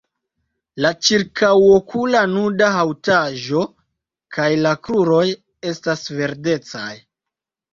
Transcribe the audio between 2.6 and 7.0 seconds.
haŭtaĵo kaj la kruroj estas verdecaj.